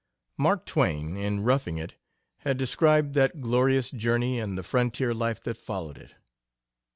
Mark 0.35 0.65
Twain, 0.65 1.15
in 1.15 1.41
Roughing 1.43 1.77
It, 1.77 1.93
has 2.37 2.55
described 2.55 3.13
that 3.13 3.39
glorious 3.39 3.91
journey 3.91 4.39
and 4.39 4.57
the 4.57 4.63
frontier 4.63 5.13
life 5.13 5.39
that 5.43 5.57
followed 5.57 5.99
it. 5.99 6.15